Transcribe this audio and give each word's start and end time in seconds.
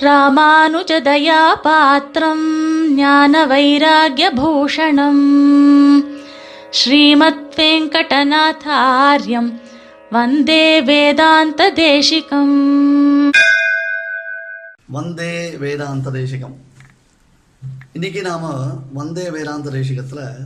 ராமானுஜதயாபாத்திரம் 0.00 2.48
ஞான 2.88 3.46
வைராகியபூஷணம் 3.46 5.22
ஸ்ரீமத் 6.70 7.54
வெங்கடநாதாரியம் 7.56 9.60
வந்தே 10.10 10.82
வேதாந்த 10.82 11.72
தேசிகம் 11.72 13.30
வந்தே 14.86 15.56
வேதாந்த 15.56 16.10
தேசிகம் 16.10 16.54
இன்னைக்கு 17.92 18.22
நாம 18.22 18.66
வந்தே 18.92 19.30
வேதாந்த 19.30 19.70
தேசிகத்துல 19.70 20.36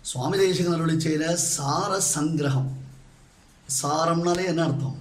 சுவாமி 0.00 0.36
தேசிகன் 0.36 0.72
அருளி 0.72 1.00
செய்கிற 1.00 1.36
சார 1.36 2.00
சங்கிரகம். 2.14 2.68
சாரம்னாலே 3.82 4.44
என்ன 4.44 4.62
அர்த்தம்? 4.62 4.98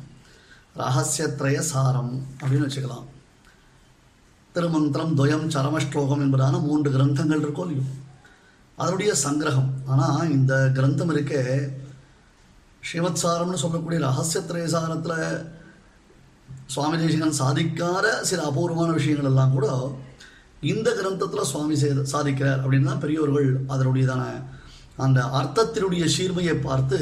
ரகசியத்ரய 0.77 1.59
சாரம் 1.59 2.25
அப்படின்னு 2.43 2.55
வச்சுக்கலாம். 2.67 3.05
திருமந்திரம் 4.55 5.13
துவயம் 5.17 5.45
சரமஸ்லோகம் 5.53 6.23
என்பதான 6.23 6.61
மூன்று 6.61 6.89
கிரந்தங்கள் 6.91 7.43
இருக்கும் 7.43 7.69
இல்லையோ? 7.69 7.85
அதனுடைய 8.75 9.13
சங்கிரகம். 9.23 9.69
ஆனால் 9.85 10.31
இந்த 10.31 10.71
கிரந்தம் 10.73 11.09
இருக்க 11.09 11.33
ஸ்ரீமத் 12.81 13.21
சாரம்னு 13.23 13.61
சொல்லக்கூடிய 13.63 13.99
ரகசிய 14.07 14.41
சாரத்தில் 14.73 15.45
சுவாமி 16.65 16.97
தேசிகன் 16.97 17.39
சாதிக்காத 17.39 18.21
சில 18.21 18.43
அபூர்வமான 18.43 18.91
விஷயங்கள் 18.91 19.29
எல்லாம் 19.29 19.51
கூட 19.51 19.67
இந்த 20.61 20.89
கிரந்தத்தில் 20.99 21.49
சுவாமி 21.51 21.75
செய்த 21.75 22.03
சாதிக்கிறார் 22.11 22.61
அப்படின்னு 22.63 22.83
தான் 22.83 22.99
பெரியோர்கள் 22.99 23.49
அதனுடையதான 23.67 24.25
அந்த 24.97 25.21
அர்த்தத்தினுடைய 25.39 26.05
சீர்மையை 26.17 26.55
பார்த்து 26.61 26.99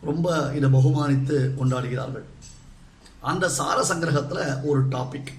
ரொம்ப 0.00 0.52
இதை 0.54 0.70
பகுமானித்து 0.70 1.36
கொண்டாடுகிறார்கள். 1.58 2.24
அந்த 3.20 3.48
சார 3.48 3.84
சங்கிரகத்தில் 3.88 4.64
ஒரு 4.64 4.80
டாபிக் 4.88 5.30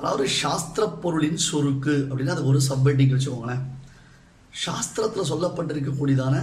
அதாவது 0.00 0.24
சாஸ்திர 0.40 0.82
பொருளின் 1.02 1.40
சுருக்கு 1.48 1.94
அப்படின்னு 2.08 2.34
அது 2.34 2.44
ஒரு 2.50 2.60
சப்ஹெட்டிங் 2.68 3.14
வச்சுக்கோங்களேன். 3.14 3.62
சாஸ்திரத்தில் 4.64 5.30
சொல்லப்பட்டிருக்கக்கூடியதான 5.30 6.36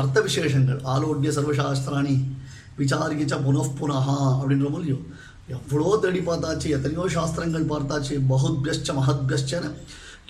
அர்த்த 0.00 0.20
விசேஷங்கள் 0.20 0.80
ஆலோக்கிய 0.92 1.30
சர்வசாஸ்திராணி 1.38 2.14
விசாரிக்கிச்ச 2.78 3.34
புனఃப்புனஹா 3.46 4.18
அப்படின்ற 4.40 4.68
மொழியோ 4.74 4.98
எவ்வளோ 5.56 5.96
தேடி 6.02 6.20
பார்த்தாச்சு 6.28 6.68
எத்தனையோ 6.76 7.04
சாஸ்திரங்கள் 7.16 7.66
பார்த்தாச்சு 7.72 8.14
பகுத்யஷ்ட 8.32 8.94
மகத்யஷ்டன்னு 8.98 9.70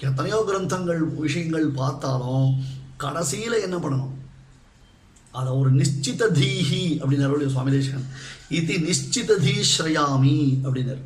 எத்தனையோ 0.08 0.38
கிரந்தங்கள் 0.48 1.02
விஷயங்கள் 1.24 1.68
பார்த்தாலும் 1.80 2.48
கடைசியில் 2.96 3.64
என்ன 3.66 3.76
பண்ணணும்? 3.76 4.14
அதை 5.38 5.50
ஒரு 5.60 5.70
நிச்சித 5.80 6.22
தீஹி 6.40 6.84
அப்படின்னாரு 7.00 7.54
சுவாமி 7.54 7.70
தேசகன். 7.70 8.08
இது 8.58 8.74
நிச்சித 8.88 9.36
தீஸ்ரயாமி 9.46 10.38
அப்படின்னாரு 10.64 11.02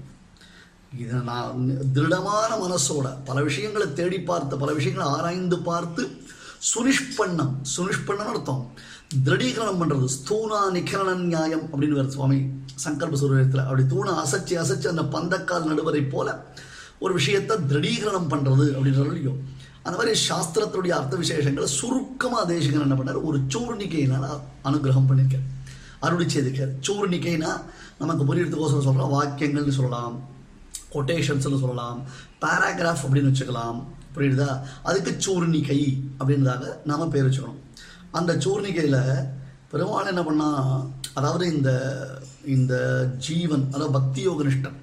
இதை 1.03 1.19
நான் 1.29 1.71
திருடமான 1.95 2.51
மனசோட 2.65 3.07
பல 3.29 3.37
விஷயங்களை 3.49 3.87
தேடி 4.01 4.19
பார்த்து 4.31 4.61
பல 4.63 4.73
விஷயங்களை 4.79 5.07
ஆராய்ந்து 5.15 5.57
பார்த்து 5.69 6.03
சுனிஷ்பண்ணம் 6.73 7.55
சுனிஷ்பண்ணம் 7.77 8.31
அர்த்தம். 8.33 8.63
திருடீகரணம் 9.25 9.81
பண்ணுறது 9.81 10.07
ஸ்தூனா 10.17 10.61
நிகரண 10.77 11.11
நியாயம் 11.33 11.65
அப்படின்னு 11.71 11.99
வர 11.99 12.11
சுவாமி 12.15 12.39
சங்கல்ப 12.85 13.19
சூரியத்தில் 13.23 13.65
அப்படி 13.67 13.85
தூணை 13.93 14.13
அசைச்சு 14.23 14.55
அசைச்சு 14.63 14.89
அந்த 14.93 15.05
பந்தக்கால் 15.15 15.69
நடுவரை 15.71 16.03
போல 16.15 16.29
ஒரு 17.05 17.13
விஷயத்தை 17.19 17.55
திருடீகரணம் 17.71 18.31
பண்ணுறது 18.33 18.67
அப்படின்ற 18.77 19.05
இல்லையோ 19.11 19.35
அந்த 19.87 19.95
மாதிரி 19.99 20.13
சாஸ்திரத்துடைய 20.29 20.93
அர்த்த 20.99 21.17
விசேஷங்களை 21.23 21.69
சுருக்கமாக 21.79 22.45
தேசிகன் 22.53 22.87
என்ன 22.87 22.97
பண்ணார்? 23.01 23.25
ஒரு 23.29 23.39
சூர்ணிக்கையினால் 23.55 24.29
அனுகிரகம் 24.69 25.09
பண்ணியிருக்கார். 25.09 25.49
அருளி 26.07 26.27
செய்திருக்கார். 26.35 26.73
சூர்ணிக்கைனா 26.87 27.51
நமக்கு 27.99 28.23
புரியறதுக்கோசரம் 28.29 28.87
சொல்கிறோம் 28.87 29.13
வாக்கியங்கள்னு 29.17 29.77
சொல்லலாம். 29.81 30.17
கொட்டேஷன்ஸ்னு 30.95 31.63
சொல்லலாம் 31.65 31.99
பேராகிராஃப் 32.45 33.05
அப்படின்னு 33.07 33.33
வச்சுக்கலாம். 33.33 33.79
புரியுதா? 34.17 34.51
அதுக்கு 34.89 35.13
சூர்ணிகை 35.25 35.81
அப்படின்றதாக 36.19 36.65
நாம் 36.91 37.13
பேர் 37.15 37.27
வச்சுக்கணும். 37.29 37.61
அந்த 38.19 38.33
சூர்ணிகையில் 38.45 39.01
பெருமாள் 39.71 40.11
என்ன 40.13 40.23
பண்ணா 40.29 40.49
அதாவது 41.19 41.45
இந்த 41.55 41.71
இந்த 42.57 42.75
ஜீவன் 43.27 43.65
அதாவது 43.75 43.97
பக்தி 43.99 44.21
யோகனிஷ்டன் 44.29 44.79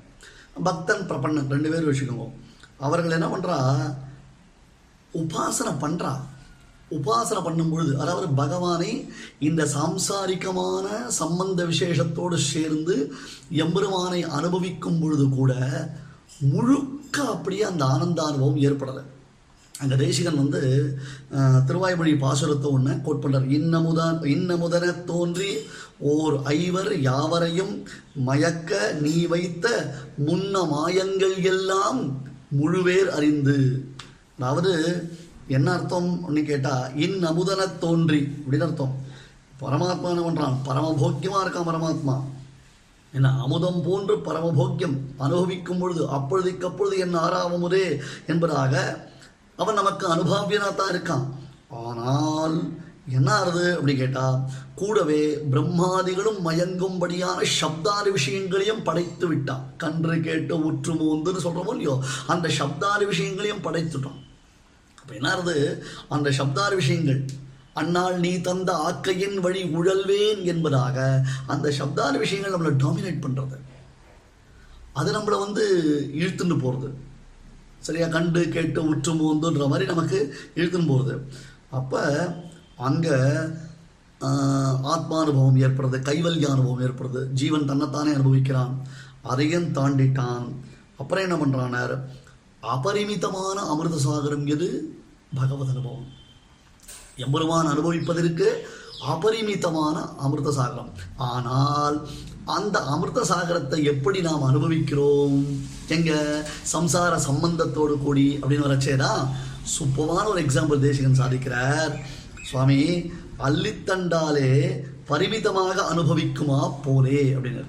பக்தன் 0.67 1.03
பிரபன்னன் 1.09 1.51
ரெண்டு 1.53 1.69
பேரும் 1.71 1.89
வச்சுக்கோங்க. 1.91 2.27
அவர்கள் 2.87 3.17
என்ன 3.17 3.27
பண்ணுறா 3.33 3.57
உபாசனை 5.21 5.73
பண்ணுறா 5.83 6.11
உபாசனை 6.97 7.41
பண்ணும் 7.43 7.71
பொழுது 7.71 7.93
அதாவது 8.03 8.27
பகவானை 8.41 8.91
இந்த 9.49 9.61
சாம்சாரிகமான 9.75 10.87
சம்பந்த 11.19 11.65
விசேஷத்தோடு 11.71 12.37
சேர்ந்து 12.51 12.95
எம்பெருமானை 13.63 14.21
அனுபவிக்கும் 14.39 14.99
பொழுது 15.01 15.25
கூட 15.29 15.53
முழுக்க 16.53 17.15
அப்படியே 17.33 17.63
அந்த 17.69 17.83
ஆனந்த 17.93 18.19
அனுபவம் 18.29 18.61
ஏற்படலை. 18.67 19.03
அங்கே 19.81 19.95
தேசிகன் 20.01 20.41
வந்து 20.41 20.59
திருவாய்மொழி 21.67 22.11
பாசுரத்தை 22.23 22.67
ஒன்று 22.75 22.93
கோட் 23.05 23.21
பண்ணுறார் 23.23 23.47
இன்னமுதான் 23.57 24.17
இன்னமுதன 24.33 24.91
தோன்றி 25.11 25.51
ஓர் 26.11 26.35
ஐவர் 26.57 26.91
யாவரையும் 27.07 27.73
மயக்க 28.27 28.81
நீ 29.05 29.15
வைத்த 29.33 29.67
முன்ன 30.27 30.63
மாயங்கள் 30.73 31.37
எல்லாம் 31.53 32.01
முழுவேர் 32.59 33.11
அறிந்து. 33.17 33.57
அதாவது 34.37 34.73
என்ன 35.47 35.67
அர்த்தம் 35.77 36.09
அப்படின்னு 36.23 36.49
கேட்டால் 36.49 36.85
இன் 37.05 37.17
அமுதன 37.31 37.67
தோன்றி 37.83 38.21
அப்படின்னு 38.41 38.67
அர்த்தம். 38.67 38.93
பரமாத்மா 39.61 40.11
என்ன 40.13 40.23
பண்ணுறான் 40.27 40.55
பரமபோக்கியமாக 40.67 41.43
இருக்கான் 41.43 41.69
பரமாத்மா. 41.69 42.15
என்ன 43.13 43.29
அமுதம் 43.45 43.81
போன்று 43.87 44.13
பரமபோக்கியம் 44.27 44.97
அனுபவிக்கும் 45.25 45.81
பொழுது 45.81 46.03
அப்பொழுதுக்கு 46.17 46.67
அப்பொழுது 46.69 46.97
என் 47.05 47.17
ஆறாவமுதே 47.23 47.85
என்பதாக 48.33 48.73
அவன் 49.61 49.79
நமக்கு 49.79 50.05
அனுபவியனாக 50.13 50.73
தான் 50.73 50.93
இருக்கான். 50.93 51.25
ஆனால் 51.83 52.55
என்ன 53.17 53.29
ஆறுது 53.37 53.65
அப்படி 53.75 53.93
கேட்டால் 53.97 54.39
கூடவே 54.79 55.21
பிரம்மாதிகளும் 55.51 56.39
மயங்கும்படியான 56.47 57.47
சப்தாதி 57.59 58.09
விஷயங்களையும் 58.17 58.83
படைத்து 58.87 59.27
விட்டான் 59.27 59.63
கன்று 59.83 60.15
கேட்டு 60.27 60.55
உற்று 60.69 60.93
மூந்துன்னு 61.01 61.45
சொல்கிறோமோ 61.45 61.73
இல்லையோ 61.75 61.95
அந்த 62.33 62.49
சப்தாதி 62.59 63.05
விஷயங்களையும் 63.11 63.65
படைத்துட்டான். 63.67 64.19
அப்போ 65.01 65.13
என்ன 65.19 65.29
ஆறுது 65.33 65.55
அந்த 66.15 66.29
சப்தார் 66.39 66.75
விஷயங்கள். 66.81 67.21
அன்னால் 67.79 68.15
நீ 68.19 68.31
தந்த 68.47 68.71
ஆக்கையின் 68.87 69.37
வழி 69.45 69.61
உழல்வேன் 69.77 70.41
என்பதாக 70.53 70.97
அந்த 71.53 71.67
சப்தார 71.79 72.13
விஷயங்கள் 72.23 72.55
நம்மளை 72.55 72.73
டாமினேட் 72.83 73.23
பண்ணுறது 73.25 73.57
அது 74.99 75.09
நம்மளை 75.17 75.37
வந்து 75.45 75.63
இழுத்துன்னு 76.21 76.57
போகிறது 76.63 76.89
சரியா 77.87 78.07
கண்டு 78.07 78.41
கேட்டு 78.55 78.79
உற்று 78.89 79.11
மூந்துன்ற 79.19 79.65
மாதிரி 79.67 79.85
நமக்கு 79.91 80.19
இழுத்துன்னு 80.59 80.91
போகிறது 80.93 81.13
அப்போ 81.79 82.01
அங்கே 82.87 83.15
ஆத்மானுபவம் 84.93 85.61
ஏற்படுறது 85.65 85.99
கைவல்ய 86.09 86.49
அனுபவம் 86.55 86.83
ஏற்படுறது 86.87 87.21
ஜீவன் 87.39 87.69
தன்னைத்தானே 87.69 88.11
அனுபவிக்கிறான். 88.13 88.73
அதையும் 89.31 89.71
தாண்டிட்டான். 89.77 90.45
அப்புறம் 91.01 91.25
என்ன 91.25 91.35
பண்ணுறானார் 91.41 91.93
அபரிமிதமான 92.61 93.61
அமிர்த 93.61 93.97
சாகரம் 94.05 94.47
எது? 94.47 94.97
பகவத் 95.35 95.69
அனுபவம். 95.69 96.07
எம்பெருமான் 97.15 97.65
அனுபவிப்பதற்கு 97.65 98.67
அபரிமிதமான 99.05 100.15
அமிர்த 100.17 100.51
சாகரம் 100.51 100.91
ஆனால் 101.17 102.07
அந்த 102.45 102.79
அமிர்த 102.79 103.23
சாகரத்தை 103.23 103.83
எப்படி 103.83 104.21
நாம் 104.21 104.43
அனுபவிக்கிறோம்? 104.43 105.59
எங்க? 105.87 106.11
சம்சார 106.73 107.19
சம்பந்தத்தோடு 107.27 107.97
கூடி 107.97 108.39
அப்படின்னு 108.41 108.67
வரச்சேதான் 108.67 109.27
சூப்பமான 109.63 110.25
ஒரு 110.25 110.41
எக்ஸாம்பிள் 110.41 110.79
தேசிகன் 110.79 111.19
சாதிக்கிறார். 111.19 111.99
சுவாமி 112.45 113.11
அள்ளித்தண்டாலே 113.39 114.81
பரிமிதமாக 115.07 115.93
அனுபவிக்குமா? 115.95 116.73
போலே 116.83 117.33
அப்படின்னு 117.33 117.65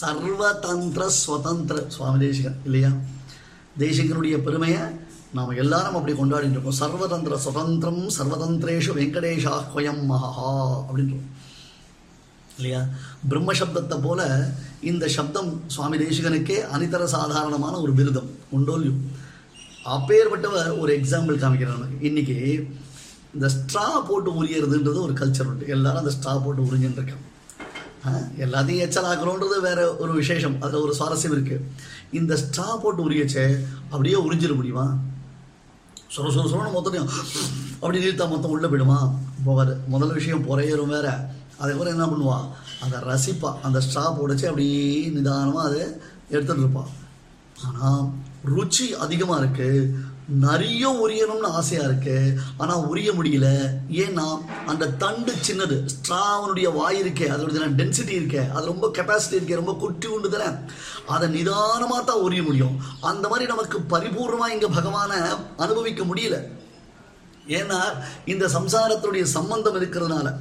சர்வதந்திர 0.00 1.10
ஸ்வதந்திர 1.26 1.86
சுவாமி 1.86 2.18
தேசிகன் 2.18 2.60
இல்லையா? 2.64 2.88
தேசிகனுடைய 3.78 4.36
பெருமையை 4.42 4.80
நாம் 5.32 5.50
எல்லாரும் 5.50 5.94
அப்படி 5.94 6.12
கொண்டாடிட்டு 6.18 6.56
இருக்கோம். 6.56 6.80
சர்வதந்திர 6.80 7.34
சுதந்திரம் 7.34 8.02
சர்வதந்திரேஷு 8.18 8.92
வெங்கடேஷா 8.98 8.98
வெங்கடேஷாஹ்வயம் 8.98 10.02
மகா 10.04 10.50
அப்படின்றோம் 10.88 11.28
இல்லையா? 12.56 12.80
பிரம்ம 13.28 13.52
சப்தத்தை 13.52 14.02
போல 14.02 14.50
இந்த 14.80 15.08
சப்தம் 15.08 15.62
சுவாமி 15.66 15.96
தேசிகனுக்கே 15.98 16.58
அனிதர 16.74 17.04
சாதாரணமான 17.04 17.80
ஒரு 17.80 17.92
விருதம் 17.92 18.30
உண்டோல்யும் 18.56 19.00
அப்பேற்பட்டவர் 19.84 20.78
ஒரு 20.78 21.00
எக்ஸாம்பிள் 21.00 21.42
காமிக்கிறார் 21.42 21.78
நமக்கு. 21.78 22.06
இன்னைக்கு 22.08 22.36
இந்த 23.34 23.50
ஸ்ட்ரா 23.54 24.06
போட்டு 24.08 24.44
உரியறதுன்றது 24.44 25.00
ஒரு 25.00 25.12
கல்ச்சர் 25.12 25.50
உண்டு. 25.50 25.68
எல்லாரும் 25.68 25.98
அந்த 25.98 26.14
ஸ்ட்ரா 26.16 26.44
போட்டு 26.44 26.62
உறிஞ்சுன்னு 26.62 26.98
இருக்காங்க 27.00 27.28
எல்லாத்தையும் 28.44 28.82
எச்சலாக்குறோன்றது 28.84 29.56
வேற 29.60 29.96
ஒரு 29.96 30.12
விசேஷம். 30.12 30.60
அதில் 30.60 30.80
ஒரு 30.80 30.94
சுவாரஸ்யம் 30.98 31.34
இருக்கு. 31.36 31.56
இந்த 32.12 32.38
ஸ்ட்ரா 32.42 32.66
போட்டு 32.82 33.10
உரியச்சே 33.10 33.44
அப்படியே 33.90 34.16
உறிஞ்சிட 34.16 34.54
முடியுமா? 34.54 34.86
சொர 36.16 36.24
சொர 36.34 36.46
சொரன்னு 36.52 36.74
மொத்தத்தையும் 36.76 37.12
அப்படி 37.80 38.00
நிறுத்தா 38.04 38.28
மொத்தம் 38.28 38.50
உள்ளே 38.50 38.68
போயிடுமா? 38.68 38.98
போகாது. 39.44 39.76
முதல் 39.88 40.12
விஷயம் 40.12 40.44
புறையரும் 40.48 40.94
வேற. 40.96 41.30
அதுக்கப்புறம் 41.58 41.94
என்ன 41.94 42.06
பண்ணுவா? 42.06 42.38
அதை 42.84 42.98
ரசிப்பா. 43.10 43.50
அந்த 43.62 43.78
ஸ்ட்ரா 43.78 44.04
போடச்சு 44.18 44.46
அப்படியே 44.50 45.06
நிதானமாக 45.06 45.68
அதை 45.68 45.82
எடுத்துகிட்டு 46.30 46.64
இருப்பான் 46.64 46.90
ஆனால் 47.66 48.10
ருச்சி 48.56 48.86
அதிகமாக 49.04 49.44
இருக்குது 49.44 49.94
நிறைய 50.28 50.90
உரியணும்னு 51.04 51.46
ஆசையாக 51.46 51.88
இருக்கு. 51.88 52.40
ஆனால் 52.56 52.84
உரிய 52.86 53.12
முடியல. 53.12 53.48
ஏன்னா 53.90 54.38
அந்த 54.66 54.88
தண்டு 54.88 55.32
சின்னது 55.46 55.88
ஸ்ட்ராவனுடைய 55.94 56.74
வாய் 56.74 57.02
இருக்கே 57.02 57.26
அதோட 57.34 57.68
டென்சிட்டி 57.80 58.14
இருக்கே 58.20 58.52
அது 58.52 58.66
ரொம்ப 58.66 58.90
கெப்பாசிட்டி 58.98 59.38
இருக்கே 59.38 59.54
ரொம்ப 59.54 59.74
குட்டி 59.74 60.06
உண்டு 60.06 60.28
தானே 60.28 60.56
அதை 61.06 61.28
நிதானமாக 61.28 62.02
தான் 62.02 62.20
உரிய 62.20 62.42
முடியும். 62.42 62.82
அந்த 63.00 63.28
மாதிரி 63.28 63.50
நமக்கு 63.50 63.78
பரிபூர்ணமாக 63.78 64.48
இங்கே 64.48 64.66
பகவானை 64.66 65.16
அனுபவிக்க 65.56 66.04
முடியல. 66.04 66.38
ஏன்னா 67.46 67.80
இந்த 68.24 68.46
சம்சாரத்தினுடைய 68.46 69.22
சம்பந்தம் 69.22 69.80
இருக்கிறதுனால. 69.80 70.34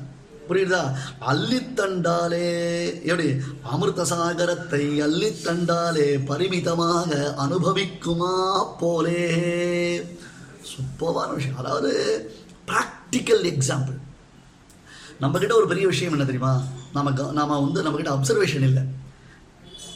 புரியுதா? 0.49 0.95
அள்ளித்தண்டாலே 1.27 2.93
எப்படி? 3.01 3.35
அமிர்த 3.61 4.05
சாகரத்தை 4.05 5.01
அள்ளித்தண்டாலே 5.01 6.25
பரிமிதமாக 6.25 7.33
அனுபவிக்குமா 7.37 8.65
போலே? 8.79 9.37
சூப்பரான 10.61 11.33
விஷயம். 11.33 11.57
அதாவது 11.57 12.25
ப்ராக்டிக்கல் 12.67 13.43
எக்ஸாம்பிள் 13.43 13.99
நம்ம 15.19 15.39
கிட்ட 15.39 15.55
ஒரு 15.55 15.67
பெரிய 15.67 15.87
விஷயம் 15.87 16.11
என்ன 16.11 16.25
தெரியுமா? 16.25 16.63
நம்ம 16.93 17.13
க- 17.13 17.31
நாம 17.31 17.59
வந்து 17.59 17.81
நம்ம 17.81 17.97
கிட்ட 17.97 18.15
அப்சர்வேஷன் 18.15 18.61
இல்லை. 18.61 18.83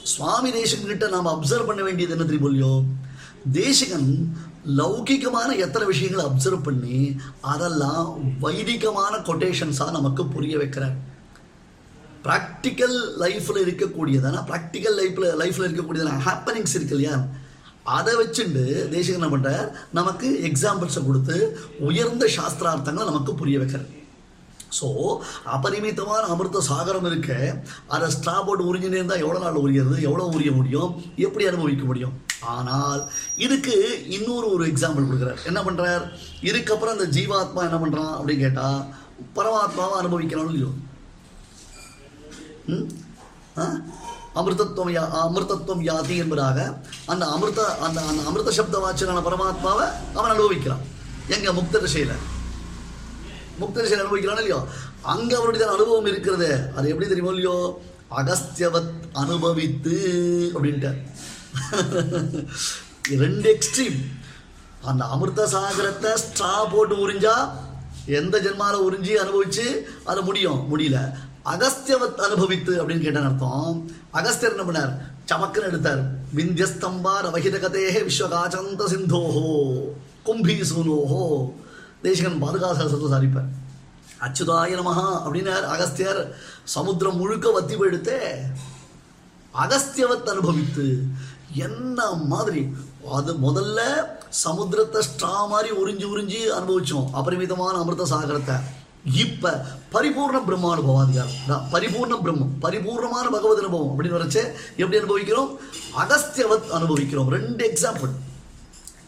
சுவாமி 0.03 0.51
தேசங்கிட்ட 0.51 1.09
நாம் 1.09 1.25
அப்சர்வ் 1.25 1.65
பண்ண 1.65 1.83
வேண்டியது 1.83 2.11
என்ன 2.11 2.23
தெரியும் 2.23 2.53
தேசகன் 2.53 2.85
தேசிகன் 3.51 4.37
லௌகிகமான 4.79 5.49
எத்தனை 5.65 5.85
விஷயங்களை 5.91 6.23
அப்சர்வ் 6.29 6.67
பண்ணி 6.67 6.99
அதெல்லாம் 7.53 8.07
வைதிகமான 8.45 9.13
கொட்டேஷன்ஸாக 9.29 9.95
நமக்கு 9.97 10.25
புரிய 10.35 10.55
வைக்கிறார். 10.61 10.95
ப்ராக்டிக்கல் 12.27 12.95
லைஃப்பில் 13.23 13.63
இருக்கக்கூடியதான 13.65 14.37
ப்ராக்டிக்கல் 14.51 14.95
லைஃப்பில் 15.01 15.35
லைஃப்பில் 15.41 15.67
இருக்கக்கூடியதான 15.67 16.23
ஹாப்பனிங்ஸ் 16.27 16.75
இருக்கு 16.77 16.95
இல்லையா? 16.97 17.17
அதை 17.97 18.13
வச்சுட்டு 18.21 18.63
தேசிய 18.93 19.17
என்ன 19.19 19.27
பண்ணுறார் 19.33 19.67
நமக்கு 19.99 20.29
எக்ஸாம்பிள்ஸை 20.49 21.03
கொடுத்து 21.09 21.35
உயர்ந்த 21.89 22.29
சாஸ்திரார்த்தங்களை 22.37 23.05
நமக்கு 23.11 23.33
புரிய 23.41 23.59
வைக்கிறார். 23.63 23.91
ஸோ 24.77 24.87
அபரிமிதமான 25.55 26.23
அமிர்த 26.33 26.61
சாகரம் 26.69 27.09
இருக்க 27.11 27.31
அதை 27.95 28.07
ஸ்ட்ராபோர்ட் 28.15 28.67
உறிஞ்சினே 28.69 28.99
இருந்தால் 28.99 29.23
எவ்வளோ 29.25 29.39
நாள் 29.43 29.63
உரியது? 29.65 29.95
எவ்வளோ 30.07 30.25
உரிய 30.37 30.51
முடியும்? 30.51 30.89
எப்படி 31.25 31.47
அனுபவிக்க 31.51 31.85
முடியும்? 31.91 32.15
ஆனால் 32.41 33.09
இதுக்கு 33.35 33.75
இன்னொரு 34.07 34.53
ஒரு 34.53 34.67
எக்ஸாம்பிள் 34.67 35.07
கொடுக்குறார். 35.07 35.45
என்ன 35.45 35.63
பண்ணுறார் 35.63 36.03
இதுக்கப்புறம் 36.41 36.95
அந்த 36.99 37.05
ஜீவாத்மா 37.05 37.61
என்ன 37.63 37.77
பண்ணுறான் 37.77 38.13
அப்படின்னு 38.19 38.39
கேட்டால் 38.39 38.81
பரமாத்மாவை 39.35 39.97
அனுபவிக்கிறான்னு 39.99 40.45
இல்லையோ 40.45 40.71
ம்? 42.67 42.87
ஆ? 43.57 43.65
அமிர்தத்துவம் 44.35 44.95
யா 44.95 45.09
அமிர்தத்துவம் 45.19 45.83
யாதி 45.83 46.15
என்பதாக 46.17 46.79
அந்த 47.05 47.25
அமிர்த 47.25 47.75
அந்த 47.77 48.01
அந்த 48.01 48.21
அமிர்த 48.25 48.51
சப்த 48.51 48.79
வாச்சனான 48.79 49.21
பரமாத்மாவை 49.21 49.85
அவன் 50.13 50.31
அனுபவிக்கிறான். 50.31 50.83
எங்க? 51.27 51.53
முக்த 51.53 51.79
திசையில். 51.79 52.15
முக்த 53.59 53.73
திசையில் 53.73 53.99
அனுபவிக்கிறான் 53.99 54.37
இல்லையோ? 54.37 54.59
அங்கே 55.01 55.35
அவருடைய 55.35 55.67
அனுபவம் 55.71 56.05
இருக்கிறது. 56.05 56.71
அது 56.75 56.89
எப்படி 56.89 57.07
தெரியுமோ 57.07 57.29
இல்லையோ? 57.29 57.79
அகஸ்தியவத் 58.11 58.91
அனுபவித்து 59.13 59.95
அப்படின்ட்டு 60.53 60.91
ரெண்டு 63.23 63.47
எக்ஸ்ட்ரீம் 63.55 63.97
அந்த 64.81 65.03
அமிர்த 65.05 65.47
சாகரத்தை 65.47 66.11
ஸ்ட்ரா 66.23 66.69
போட்டு 66.71 66.95
உறிஞ்சா 67.03 67.35
எந்த 68.05 68.35
ஜென்மாவில் 68.39 68.85
உறிஞ்சி 68.87 69.13
அனுபவிச்சு 69.23 69.65
அது 70.03 70.21
முடியும்? 70.23 70.59
முடியல. 70.71 70.97
அகஸ்தியவத் 71.53 72.21
அனுபவித்து 72.27 72.73
அப்படின்னு 72.81 73.05
கேட்டான் 73.05 73.27
அர்த்தம். 73.29 73.77
அகஸ்தியர் 74.11 74.55
என்ன 74.55 74.65
பண்ணார்? 74.65 74.93
சமக்குன்னு 75.29 75.69
எடுத்தார். 75.71 76.01
விந்தியஸ்தம்பார் 76.35 77.27
அவகித 77.29 77.57
கதேஹே 77.65 78.01
விஸ்வகாச்சந்த 78.07 78.83
சிந்தோஹோ 78.93 79.45
கும்பி 80.27 80.55
சூனோஹோ 80.71 81.23
தேசிகன் 82.01 82.41
பாதுகாசத்தை 82.43 83.09
சாதிப்பார் 83.15 83.51
அச்சுதாய 84.21 84.75
நமஹா 84.81 85.07
அப்படின்னார் 85.25 85.65
அகஸ்தியர். 85.73 86.21
சமுத்திரம் 86.75 87.17
முழுக்க 87.17 87.51
வத்தி 87.51 87.75
போயிடுத்தே. 87.75 88.19
அகஸ்தியவத் 89.63 90.29
அனுபவித்து 90.29 90.85
என்ன 91.53 92.11
மாதிரி? 92.11 92.67
அது 93.11 93.33
முதல்ல 93.33 93.79
சமுத்திரத்தை 94.43 95.01
ஸ்ட்ரா 95.01 95.47
மாதிரி 95.47 95.75
உறிஞ்சி 95.75 96.07
உறிஞ்சி 96.07 96.37
அனுபவிச்சோம். 96.59 97.09
அபரிமிதமான 97.11 97.77
அமிர்த 97.77 98.05
சாகரத்தை. 98.05 98.55
இப்ப 99.13 99.65
பரிபூர்ண 99.91 100.41
பிரம்மானுபவாதிகாரம் 100.47 101.47
தான் 101.47 101.67
பரிபூர்ண 101.71 102.15
பிரம்மம். 102.23 102.53
பரிபூர்ணமான 102.61 103.31
பகவத் 103.31 103.57
அனுபவம் 103.57 103.99
அப்படின்னு 103.99 104.13
வரைச்சு 104.13 104.51
எப்படி 104.71 104.97
அனுபவிக்கிறோம்? 104.97 105.59
அகஸ்தியவத் 105.97 106.69
அனுபவிக்கிறோம். 106.69 107.29
ரெண்டு 107.29 107.73
எக்ஸாம்பிள் 107.73 108.09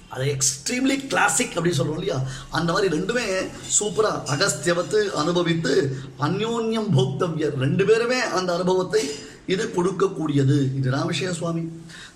அது 0.09 0.25
எக்ஸ்ட்ரீம்லி 0.25 1.07
கிளாசிக் 1.07 1.57
அப்படின்னு 1.57 1.79
சொல்றோம் 1.79 1.91
இல்லையா? 1.91 2.21
அந்த 2.49 2.71
மாதிரி 2.71 2.97
ரெண்டுமே 2.97 3.47
சூப்பரா 3.79 4.21
அகஸ்தியவத்து 4.25 5.11
அனுபவித்து 5.11 5.97
அந்யோன்யம் 6.19 6.89
போக்தவ்யர். 6.97 7.57
ரெண்டு 7.57 7.85
பேருமே 7.85 8.19
அந்த 8.19 8.53
அனுபவத்தை 8.53 9.09
இது 9.47 9.73
கொடுக்கக்கூடியது. 9.75 10.75
இதுதான் 10.75 11.05
விஷயம் 11.05 11.33
சுவாமி 11.33 11.61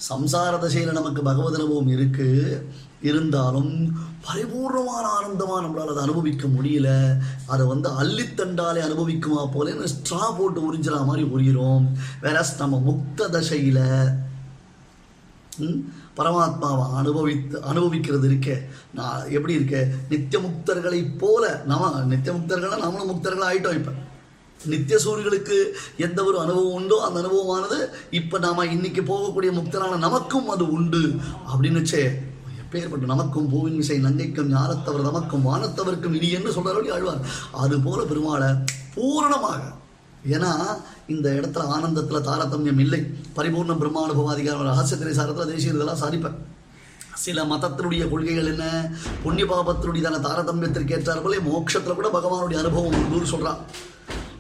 சம்சார 0.10 0.60
தசையில் 0.60 0.92
நமக்கு 0.92 1.22
பகவத் 1.22 1.54
அனுபவம் 1.54 1.88
இருக்கு. 1.88 2.63
இருந்தாலும் 3.01 3.98
பரிபூர்ணமான 4.28 5.06
ஆனந்தமாக 5.18 5.66
நம்மளால் 5.66 5.88
அதை 5.88 6.04
அனுபவிக்க 6.04 6.48
முடியல. 6.48 7.18
அதை 7.48 7.66
வந்து 7.66 7.89
அள்ளித்தண்டாலே 7.89 8.81
அனுபவிக்குமா 8.81 9.51
போல 9.54 9.72
ஸ்ட்ரா 9.72 10.36
போட்டு 10.38 10.74
உறிஞ்சிற 10.74 11.06
மாதிரி 11.06 11.28
உரிகிறோம் 11.28 11.86
வேற 12.22 12.45
நம்ம 12.57 12.81
முக்த 12.86 13.30
தசையில் 13.30 14.10
ம்? 15.57 15.80
பரமாத்மாவை 16.18 16.94
அனுபவித்து 16.94 17.62
அனுபவிக்கிறது 17.62 18.30
இருக்கே. 18.30 18.62
நான் 18.94 19.30
எப்படி 19.30 19.57
இருக்கே? 19.57 19.88
நித்திய 20.10 20.48
முக்தர்களைப் 20.48 21.18
போல 21.18 21.63
நாம 21.66 22.04
நித்திய 22.04 22.36
முக்தர்களா 22.38 22.78
நாமளும் 22.83 23.12
முக்தர்கள் 23.12 23.48
ஆகிட்டோம் 23.51 23.75
இப்போ. 23.75 23.92
நித்திய 24.65 24.99
சூரியர்களுக்கு 24.99 25.65
எந்த 25.97 26.23
ஒரு 26.23 26.39
அனுபவம் 26.39 26.73
உண்டோ 26.73 27.03
அந்த 27.03 27.19
அனுபவமானது 27.19 27.89
இப்போ 28.11 28.37
நாம 28.37 28.65
இன்னைக்கு 28.65 29.01
போகக்கூடிய 29.01 29.51
முக்தரான 29.51 29.97
நமக்கும் 29.97 30.49
அது 30.49 30.71
உண்டு. 30.71 31.15
அப்படின்னு 31.53 32.11
எப்பேற்பட்டு 32.71 33.05
நமக்கும் 33.05 33.49
பூவின் 33.49 33.75
விசை 33.75 33.97
நங்கைக்கும் 33.99 34.51
ஞானத்தவர் 34.53 35.01
நமக்கும் 35.01 35.47
வானத்தவருக்கும் 35.47 36.13
இனி 36.13 36.29
என்று 36.29 36.51
சொல்றாரு 36.51 36.91
ஆழ்வார். 36.91 37.19
அது 37.51 37.79
போல 37.79 38.03
பெருமாளை 38.03 38.57
பூரணமாக 38.95 39.61
ஏன்னா 40.29 40.51
இந்த 41.07 41.29
இடத்துல 41.29 41.63
ஆனந்தத்துல 41.75 42.21
தாரதமியம் 42.21 42.79
இல்லை. 42.79 42.99
பரிபூர்ண 43.35 43.73
பிரம்மானுபவாதிகாரம் 43.73 44.67
ரகசியத்திரை 44.69 45.13
சாரத்தில் 45.13 45.45
தேசிய 45.45 45.73
இதெல்லாம் 45.73 46.01
சாதிப்பேன். 46.01 46.37
சில 47.13 47.44
மதத்தினுடைய 47.44 48.09
கொள்கைகள் 48.09 48.45
என்ன? 48.45 48.91
புண்ணிய 49.23 49.45
பாபத்தினுடையதான 49.45 50.19
தாரதமியத்திற்கு 50.27 50.91
ஏற்றார் 50.91 51.21
போல 51.21 51.37
மோட்சத்துல 51.37 51.95
கூட 51.95 52.09
பகவானுடைய 52.13 52.57
அனுபவம் 52.57 52.91
உண்டுன்னு 52.91 53.31
சொல்றான் 53.31 53.57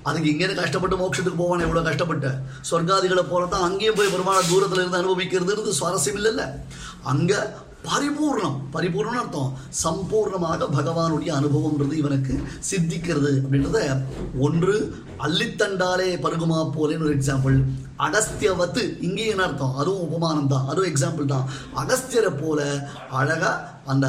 அதுக்கு 0.03 0.29
இங்கேருந்து 0.31 0.61
கஷ்டப்பட்டு 0.61 0.95
மோட்சத்துக்கு 0.97 1.41
போவானே 1.43 1.65
எவ்வளோ 1.67 1.81
கஷ்டப்பட்டு. 1.81 2.29
சொர்க்காதிகளை 2.69 3.23
போல 3.31 3.45
தான் 3.45 3.65
அங்கேயும் 3.69 3.95
போய் 3.95 4.13
பெருமாள 4.13 4.39
தூரத்தில் 4.49 4.79
இருந்து 4.79 5.01
அனுபவிக்கிறது 5.01 5.79
சுவாரஸ்யம் 5.79 6.19
இல்லைல்ல. 6.21 6.45
அங்கே 7.03 7.39
பரிபூர்ணம். 7.87 8.57
பரிபூர்ணம்னு 8.73 9.21
அர்த்தம் 9.21 9.53
சம்பூர்ணமாக 9.83 10.67
பகவானுடைய 10.77 11.31
அனுபவம்ன்றது 11.39 11.93
இவனுக்கு 12.01 12.33
சித்திக்கிறது 12.69 13.31
அப்படின்றத 13.43 13.79
ஒன்று 14.47 14.75
அள்ளித்தண்டாலே 15.25 16.09
பருகுமா 16.25 16.59
போலேன்னு 16.75 17.07
ஒரு 17.07 17.15
எக்ஸாம்பிள் 17.17 17.57
அகஸ்தியவத்து 18.05 18.83
இங்கே 19.07 19.25
என்ன 19.31 19.43
அர்த்தம்? 19.47 19.73
அதுவும் 19.81 20.05
உபமானம் 20.07 20.51
தான். 20.53 20.67
அதுவும் 20.67 20.89
எக்ஸாம்பிள் 20.91 21.31
தான். 21.33 21.49
அகஸ்தியரை 21.81 22.31
போல 22.43 22.61
அழகா 23.19 23.51
அந்த 23.93 24.07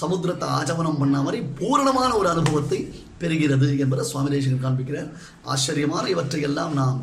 சமுத்திரத்தை 0.00 0.48
ஆச்சமனம் 0.58 1.00
பண்ண 1.00 1.16
மாதிரி 1.24 1.40
பூரணமான 1.60 2.10
ஒரு 2.20 2.28
அனுபவத்தை 2.34 2.80
பெறுகிறது 3.22 3.68
என்பதை 3.78 4.04
சுவாமி 4.10 4.30
தேசிகன் 4.34 4.64
காண்பிக்கிறார். 4.66 5.10
ஆச்சரியமான 5.52 6.04
இவற்றையெல்லாம் 6.14 6.72
நாம் 6.80 7.00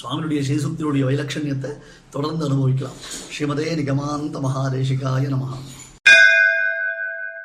சுவாமியுடைய 0.00 0.40
ஸ்ரீசுத்தியுடைய 0.46 1.02
வைலட்சண்யத்தை 1.08 1.70
தொடர்ந்து 2.10 2.44
அனுபவிக்கலாம். 2.48 2.98
ஸ்ரீமதே 3.34 3.68
நிகமாந்த 3.80 4.36
மகாதேசிகாய 4.46 5.24
நமகா 5.34 5.58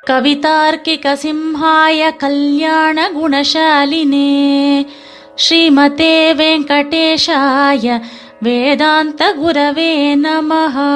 கவிதார்க்கிக 0.04 1.06
சிம்ஹாய 1.24 2.02
கல்யாண 2.18 2.98
குணசாலினே 3.16 4.30
ஸ்ரீமதே 5.44 6.16
வெங்கடேஷாய 6.40 7.86
வேதாந்த 8.46 9.22
குரவே 9.42 9.92
நமஹா. 10.24 10.92